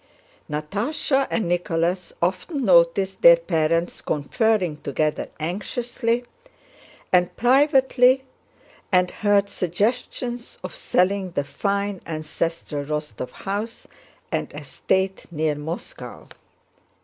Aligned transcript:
Natásha 0.49 1.27
and 1.29 1.47
Nicholas 1.47 2.11
often 2.23 2.65
noticed 2.65 3.21
their 3.21 3.35
parents 3.35 4.01
conferring 4.01 4.77
together 4.77 5.29
anxiously 5.39 6.25
and 7.13 7.35
privately 7.37 8.23
and 8.91 9.11
heard 9.11 9.47
suggestions 9.47 10.57
of 10.63 10.73
selling 10.75 11.29
the 11.29 11.43
fine 11.43 12.01
ancestral 12.07 12.83
Rostóv 12.83 13.29
house 13.29 13.85
and 14.31 14.51
estate 14.55 15.27
near 15.29 15.53
Moscow. 15.53 16.27